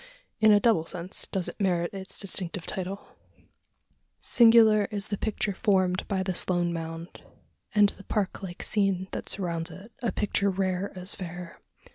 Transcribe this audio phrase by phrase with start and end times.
[0.39, 3.09] In a double sense, does it merit its distinctive title.
[4.19, 7.21] Singular is the picture formed by this lone mound,
[7.75, 11.61] and the park like scene that surrounds it a picture rare as fair.